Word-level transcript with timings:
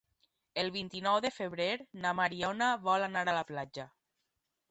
El 0.61 0.69
vint-i-nou 0.75 1.17
de 1.25 1.31
febrer 1.33 1.67
na 2.05 2.13
Mariona 2.21 2.71
vol 2.87 3.07
anar 3.09 3.23
a 3.27 3.37
la 3.39 3.45
platja. 3.51 3.87